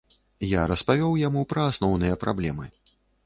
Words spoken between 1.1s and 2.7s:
яму пра асноўныя праблемы.